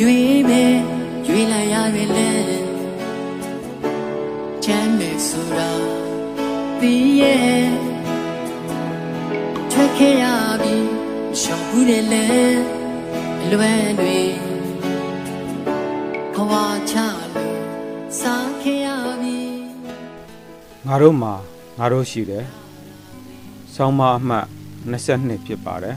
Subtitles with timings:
[0.00, 0.76] ရွေးမယ်
[1.26, 2.30] ရွေးလိုက်ရပြီလေ
[4.64, 5.70] ချမ်းမယ်ဆိုတာ
[6.80, 7.68] သိရဲ့
[9.70, 10.24] ထွက်ခဲ့ရ
[10.62, 10.76] ပြီ
[11.40, 12.26] ရှောင်ဘူးတယ်လေ
[13.42, 14.18] အလွယ်တွေ
[16.34, 16.52] ဘဝ
[16.90, 16.94] ချ
[17.34, 17.58] လို့
[18.20, 18.88] စားခဲ့ရ
[19.20, 19.38] ပြီ
[20.86, 21.34] ငါတို့မှာ
[21.78, 22.44] ငါတို့ရှိတယ်။
[23.74, 24.46] ဆောင်းမအမှတ်
[24.90, 25.96] 22ဖြစ်ပါတယ်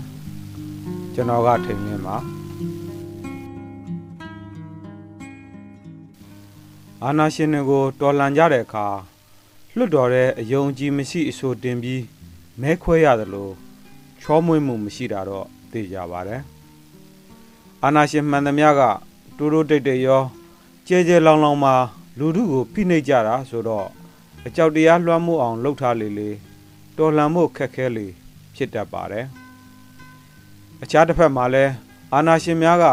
[1.14, 2.18] ။ကျွန်တော်ကထိန်နေမှာ
[7.06, 8.86] အာနာရှင်တွေကိုတော်လန်ကြတဲ့အခါ
[9.76, 12.04] လွတ်တော်တဲ့အယုံကြည်မရှိအဆိုတင်ပြီး
[12.62, 13.54] မဲခွဲရတယ်လို့
[14.22, 16.42] ချောမွေ့မှုမရှိတာတော့သိကြပါတယ်။
[17.84, 18.82] အာနာရှင်မှန်သမျှက
[19.38, 20.24] တူတူတိတ်တိတ်ရော
[20.88, 21.76] ကြဲကြဲလောင်လောင်မှာ
[22.20, 23.88] လူထုကိုဖိနှိပ်ကြတာဆိုတော့
[24.46, 26.30] အကြောက်တရားလွှမ်းမိုးအောင်လှုပ်ထားလေလေ
[26.98, 28.08] တော်လှန်မှုခက်ခဲလေ
[28.56, 29.26] ဖြစ်တတ်ပါတယ်
[30.84, 31.72] အခြားတစ်ဖက်မှာလည်း
[32.14, 32.86] အာနာရှင်များက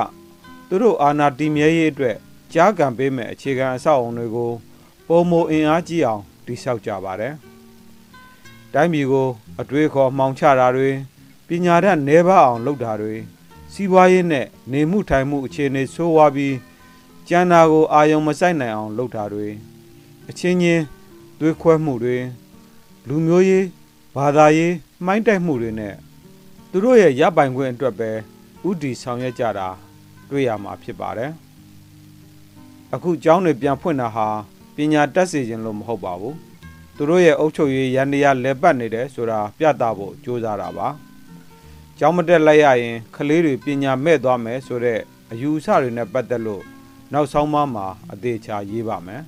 [0.69, 2.17] သူတို့အာနာတည်မြဲရေးအတွက်
[2.53, 4.53] ကြားကံပေးမဲ့အခြေခံအဆောက်အုံတွေကို
[5.09, 7.35] ပုံမအင်အားကြီးအောင်တည်ဆောက်ကြပါတယ်
[8.75, 9.29] တိုင်းပြည်ကို
[9.61, 10.91] အတွေးခေါ်မှောင်ချတာတွေ
[11.47, 13.15] ပညာတတ်နေပါအောင်လုပ်တာတွေ
[13.73, 16.57] စီးပွားရေးနဲ့နေမှုထိုင်မှုအခြေအနေဆိုးဝါးပြီး
[17.29, 19.49] ကျန်တာကိုအာယုံမဆိုင်နိုင်အောင်လုပ်တာတွေ
[20.29, 20.85] အချင်းချင်း
[21.39, 22.17] သွေးခွဲမှုတွေ
[23.09, 23.67] လူမျိုးရေး
[24.17, 25.95] ဘာသာရေးမှိုင်းတိုက်မှုတွေနဲ့
[26.71, 28.11] သူတို့ရဲ့ရပိုင်ခွင့်အတွက်ပဲ
[28.69, 29.69] ဥတီဆောင်ရွက်ကြတာ
[30.31, 31.33] တွေ့ရမှာဖြစ်ပါတယ်
[32.95, 34.29] အခုကျောင်းတွေပြန်ဖွင့်တာဟာ
[34.75, 36.37] ပညာတတ်စေခြင်းလို့မဟုတ်ပါဘူး
[36.97, 40.89] သူတို့ရဲ့အုပ်ချုပ်ရေးရန်တရားလဲပတ်နေတယ်ဆိုတာပြသဖို့ကြိုးစားတာပါ
[41.99, 46.63] ကျောင်းမတက်လိုက်ရရင်ကလေးတွေပညာမဲ့သွားမယ်ဆိုတဲ့အယူအဆတွေနဲ့ပတ်သက်လို့
[47.13, 49.23] နောက်ဆုံးမှမှာအသေးချာရေးပါမယ်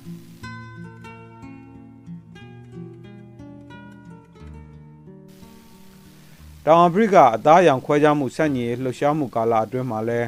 [6.65, 10.21] တောင်အာဖရိကအသားအရောင်ခွဲခြားမှုဆန့်ကျင်ရေးလှုပ်ရှားမှုကာလအတွင်းမှာလဲ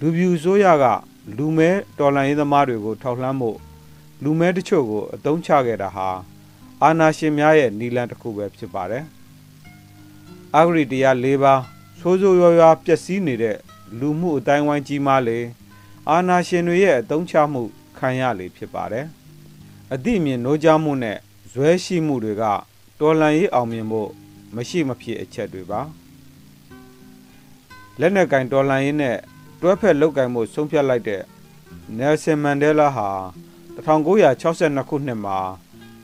[0.00, 0.84] လူပြူဆိုးရက
[1.36, 3.50] လူမဲတော်လှန်ရေးသမားတွေကိုထောက်လှမ်းမှု
[4.22, 6.08] လူမဲတချို့ကိုအတုံးချခဲ့တာဟာ
[6.82, 9.04] အာနာရှင်များရဲ့နီလန်တစ်ခုပဲဖြစ်ပါတယ်။
[10.56, 11.60] အာဂရိတရား၄ပါး
[11.98, 13.56] ဆိုးဆိုးရွားရွားပျက်စီးနေတဲ့
[13.98, 15.38] လူမှုအတိုင်းဝိုင်းကြီးမားလေ
[16.10, 17.62] အာနာရှင်တွေရဲ့အတုံးချမှု
[17.98, 19.06] ခံရလေဖြစ်ပါတယ်။
[19.92, 21.18] အသည့်အမြင်နှိုးကြားမှုနဲ့
[21.52, 22.44] ဇွဲရှိမှုတွေက
[23.00, 24.10] တော်လှန်ရေးအောင်မြင်ဖို့
[24.54, 25.80] မရှိမဖြစ်အချက်တွေပါ
[28.00, 29.16] လက်နက်ကင်တော်လှန်ရေးနဲ့
[29.66, 31.22] တွဲဖက်လုတ်ကင်မှုဆုံးဖြတ်လိုက်တဲ့
[31.98, 33.08] နယ်ဆင်မန်ဒဲလာဟာ
[33.76, 35.38] 1962ခုနှစ်မှာ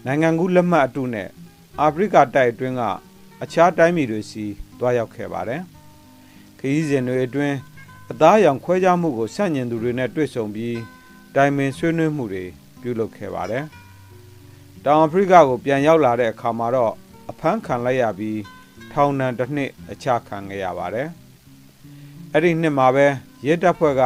[0.04, 1.28] နိုင်ငံကူးလက်မှတ်အတုနဲ့
[1.80, 2.82] အာဖရိကတိုက်အတွင်းက
[3.42, 4.44] အခြားတိုင်းပြည်တွေစီ
[4.78, 5.62] တွားရောက်ခဲ့ပါတယ်
[6.58, 7.56] ခရီးစဉ်တွေအတွင်း
[8.10, 10.78] အသားအရောင်ခွဲခြားမှုကိုဆန့်ကျင်သူတွေနဲ့တွေ့ဆုံပြီး
[11.34, 12.44] တိုင်ပင်ဆွေးနွေးမှုတွေ
[12.80, 13.64] ပြုလုပ်ခဲ့ပါတယ်
[14.84, 16.92] တောင်အာဖရိကကိုပြန်ရောက်လာတဲ့အခါမှာတော့
[17.30, 18.40] အဖမ်းခံလိုက်ရပြီး
[18.92, 21.08] ထောင်ဒဏ်တစ်နှစ်အချခံခဲ့ရပါတယ်။
[22.32, 23.06] အဲ့ဒီနှစ်မှာပဲ
[23.46, 24.02] ရဲတပ်ဖွဲ့က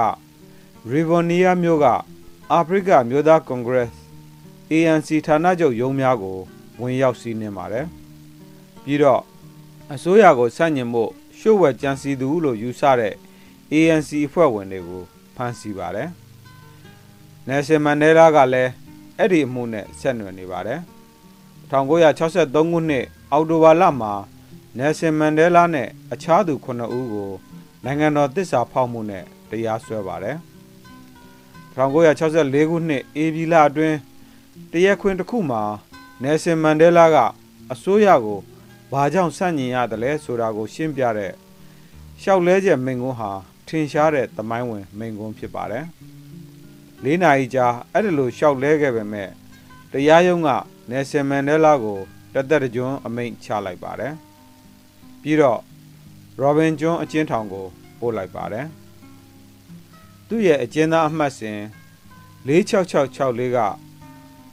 [0.90, 1.86] ရီဗော်နီးယားမြို့က
[2.52, 3.90] အာဖရိကမြို့သားကွန်ဂရက်
[4.72, 6.38] ANC ဌာနချုပ်ရုံးများကို
[6.80, 7.86] ဝင်ရောက်စီးနှင်ပါတယ်။
[8.84, 9.22] ပြီးတော့
[9.92, 11.04] အစိုးရကိုဆန့်ကျင်မှု
[11.38, 13.14] ရှုပ်ဝက်ကြံစည်သူလို့ယူဆတဲ့
[13.72, 15.02] ANC အဖွဲ့ဝင်တွေကို
[15.34, 16.08] ဖမ်းဆီးပါတယ်။
[17.48, 18.70] နယ်ဆယ်မန်ဒဲလာကလည်း
[19.18, 20.80] အဲ့ဒီအမှုနဲ့ဆက်နွယ်နေပါတယ်။
[21.70, 24.12] 1963ခုနှစ်အောက်တိုဘာလမှာ
[24.78, 26.68] နယ်ဆင်မန်ဒဲလာနဲ့အခြားသူ9
[26.98, 27.30] ဦးကို
[27.84, 30.36] နိုင်ငံတော်တစ္ဆာဖောက်မှုနဲ့တရားစွဲပါတယ်
[31.76, 33.96] 1964ခုနှစ်အေဗီလာအတွင်း
[34.72, 35.62] တရက်ခွင်တစ်ခုမှာ
[36.22, 37.16] နယ်ဆင်မန်ဒဲလာက
[37.72, 38.40] အစိုးရကို
[38.92, 41.32] ဘာကြောင့်ဆန့်ကျင်ရတယ်လဲဆိုတာကို ရှင်းပြတဲ့
[42.22, 43.30] ရှောက်လဲချက်မိန်ကွန်းဟာ
[43.68, 45.84] ထင်ရှားတဲ့သမိုင်းဝင်မိန်ကွန်းဖြစ်ပါတယ်
[47.04, 49.28] ၄နာရီကြာအဲ့ဒါလိုရှောက်လဲခဲ့ပေမဲ့
[49.92, 50.48] တရားရုံးက
[50.90, 51.98] နယ်ဆယ်မန်ဒဲလာကို
[52.34, 54.12] တသက်တကျွန်းအမိန့်ချလိုက်ပါတယ်။
[55.22, 55.60] ပြီးတော့
[56.40, 57.66] ရောဘင်ကျွန်းအကျဉ်းထောင်ကို
[57.98, 58.66] ပို့လိုက်ပါတယ်။
[60.28, 61.58] သူ့ရဲ့အကျဉ်းသားအမှတ်စဉ်
[62.46, 63.58] 46664က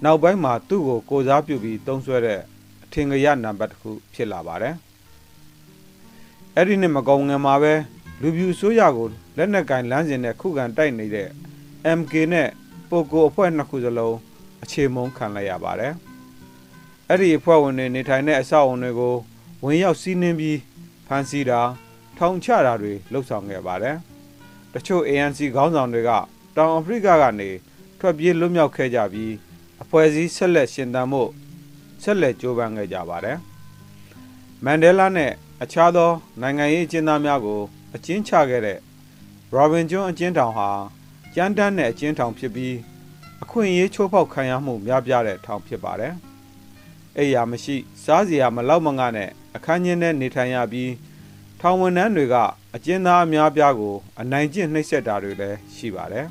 [0.04, 2.40] နောက်ပိုင်းမှာသူ့ကိုကိုစားပြုပြီးတုံးဆွဲတဲ့
[2.84, 4.76] အထင်ကရနံပါတ်တစ်ခုဖြစ်လာပါတယ်။
[6.56, 7.74] အဲ့ဒီနှစ်မကုံငယ်မှာပဲ
[8.22, 9.08] လူပြူဆိုးရကို
[9.38, 11.30] လက်နက်ကင်လမ်းစဉ်နဲ့ခုခံတိုက်နေတဲ့
[11.98, 12.50] MK နဲ့
[12.90, 14.18] ပိုကိုအဖွဲ့နှစ်ခုစလုံး
[14.64, 15.94] အခြေမုံခံလိုက်ရပါတယ်။
[17.10, 19.16] အဲ့ဒီအဖွဲ့ဝင်တွေနေထိုင်တဲ့အဆောက်အုံတွေကို
[19.64, 20.58] ဝင်ရောက်စီးနင်းပြီး
[21.14, 21.62] ဖမ်းဆီးတာ
[22.18, 23.98] ထောင်ချတာတွေလှုပ်ဆောင်ခဲ့ပါတယ်။
[24.74, 26.12] တချို့ ANC ခေါင်းဆောင်တွေက
[26.58, 27.50] တောင်အာဖရိကကနေ
[28.00, 29.34] ထွက်ပြေးလွတ်မြောက်ခဲ့ကြပြီး
[29.82, 31.24] အဖွဲ့အစည်းဆက်လက်ရှင်သန်မှု
[32.04, 33.38] ဆက်လက်ကြိုးပမ်းခဲ့ကြပါတယ်။
[34.64, 35.32] မန်ဒဲလာနဲ့
[35.64, 36.12] အခြားသော
[36.42, 37.62] နိုင်ငံရေးအကျဉ်းသားများကို
[37.96, 38.80] အကျဉ်းချခဲ့တဲ့
[39.56, 40.70] Robin John အကျဉ်းထောင်ဟာ
[41.36, 42.76] ကြမ်းတမ်းတဲ့အကျဉ်းထောင်ဖြစ်ပြီး
[43.44, 46.16] အခွင့်အရေးချိုးဖောက်ခံရမှုများပြားတဲ့ထောင်ဖြစ်ပါတယ်။
[47.18, 50.92] အိယာမရှိ စားစရာမလောက်မငနဲ့အခန်းချင်းနဲ့နေထိုင်ရပြီး
[51.60, 52.36] ထောင်ဝန်ထမ်းတွေက
[52.76, 56.28] အကျဉ်းသားအများပြားကို အနိုင်ကျင့်နှိပ်စက်တာတွေလည်းရှိပါတယ်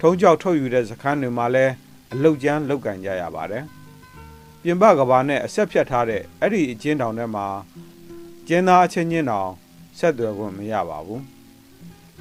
[0.00, 1.72] ထုံးကြောက်ထုတ်ယူတဲ့စခန်းတွေမှာလည်း
[2.12, 3.64] အလုတ်ကျန်းလုတ်ကန်ကြရပါတယ်
[4.62, 7.46] ပြင်ပကဘာနဲ့အဆက်ဖြတ်ထားတဲ့အဲ့ဒီအကျဉ်းတောင်ထဲမှာ
[8.48, 9.50] ကျင်းသားအချင်းချင်းတောင်
[9.98, 11.22] ဆက်သွယ်ခွင့်မရပါဘူး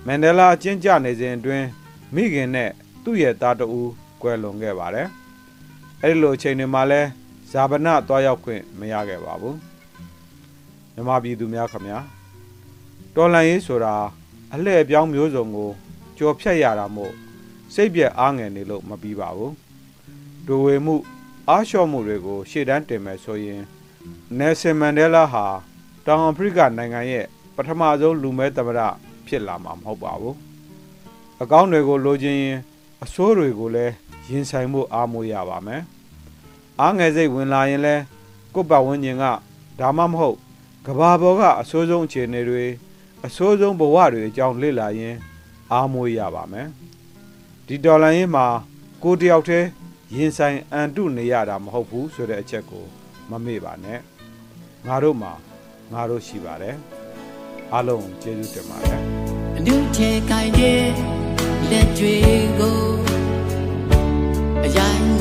[0.05, 1.67] မန်ဒလာအကျဉ်းကျနေစဉ်အတွင်း
[2.15, 2.69] မိခင်နဲ့
[3.03, 3.91] သူ့ရဲ့သားတဦး
[4.21, 5.07] ကွယ်လွန်ခဲ့ပါတယ်
[6.01, 7.01] အဲ့ဒီလိုအချိန်တွေမှာလဲ
[7.51, 9.57] ဇာဗနသွားရောက်ခွင့်မရခဲ့ပါဘူး
[10.93, 11.99] မြမပြည်သူများခင်ဗျာ
[13.15, 13.95] တော်လန်ရေးဆိုတာ
[14.53, 15.69] အလှည့်အပြောင်းမျိုးစုံကို
[16.17, 17.13] ကြော်ဖြတ်ရတာမို့
[17.73, 19.53] စိတ်ပြက်အားငယ်နေလို့မပြီးပါဘူး
[20.47, 20.95] ဒိုဝေမှု
[21.49, 23.61] အားလျှော့မှုတွေကို ရှေ့တန်းတင်မယ်ဆိုရင်
[24.37, 25.45] နယ်ဆင်မန်ဒဲလာဟာ
[26.05, 27.25] တောင်အာဖရိကနိုင်ငံရဲ့
[27.55, 28.79] ပထမဆုံးလူမဲသမ္မတ
[29.27, 30.35] ဖြစ်လာမှာမဟုတ်ပါဘူး
[31.41, 32.57] အကောင့်တွေကိုလိုချင်ရင်
[33.03, 33.93] အစိုးတွေကိုလည်း
[34.29, 35.81] ရင်ဆိုင်မှုအားမိုးရပါမယ်
[36.79, 37.95] အားငယ်စိတ်ဝင်လာရင်လဲ
[38.53, 39.25] ကိုယ့်ပတ်ဝန်းကျင်က
[39.79, 40.37] ဒါမှမဟုတ်
[40.85, 42.65] ကဘာပေါ်ကအဆိုးဆုံးအခြေအနေတွေ
[43.25, 45.15] အဆိုးဆုံးဘဝတွေအကြောင်းလေ့လာရင်
[45.71, 46.67] အားမိုးရပါမယ်
[47.67, 48.45] ဒီဒေါ်လာရင်းမှာ
[49.03, 49.67] ကိုတယောက်တည်း
[50.15, 52.85] ရင်ဆိုင်အန်တုနေရတာမဟုတ်ဘူးဆိုတဲ့အချက်ကို
[53.29, 53.99] မမေ့ပါနဲ့
[54.87, 55.33] ငါတို့မှာ
[55.93, 56.75] ငါတို့ရှိပါတယ်
[57.73, 58.99] အားလုံးကျေးဇူးတင်ပါတယ်
[59.57, 60.83] အနုချေကိုင်တဲ့
[61.69, 62.15] လက်တွေ
[62.59, 62.79] ကို
[64.65, 65.20] အရိုင်းမ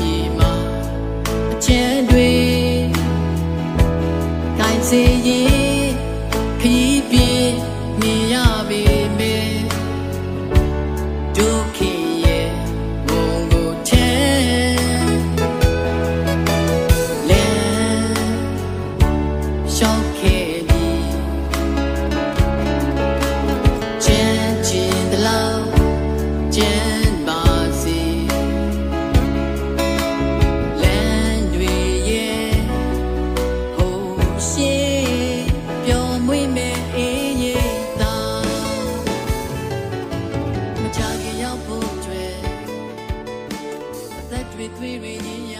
[44.69, 45.50] between me and you.